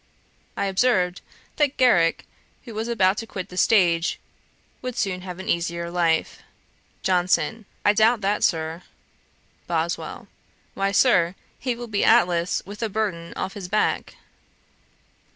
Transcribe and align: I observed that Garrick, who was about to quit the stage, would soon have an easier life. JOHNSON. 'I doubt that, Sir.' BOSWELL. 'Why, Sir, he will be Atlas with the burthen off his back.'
I 0.57 0.65
observed 0.65 1.21
that 1.57 1.77
Garrick, 1.77 2.25
who 2.65 2.73
was 2.73 2.87
about 2.87 3.19
to 3.19 3.27
quit 3.27 3.49
the 3.49 3.55
stage, 3.55 4.19
would 4.81 4.97
soon 4.97 5.21
have 5.21 5.37
an 5.37 5.47
easier 5.47 5.91
life. 5.91 6.41
JOHNSON. 7.03 7.65
'I 7.85 7.93
doubt 7.93 8.21
that, 8.21 8.43
Sir.' 8.43 8.81
BOSWELL. 9.67 10.27
'Why, 10.73 10.91
Sir, 10.91 11.35
he 11.59 11.75
will 11.75 11.85
be 11.85 12.03
Atlas 12.03 12.63
with 12.65 12.79
the 12.79 12.89
burthen 12.89 13.31
off 13.37 13.53
his 13.53 13.67
back.' 13.67 14.15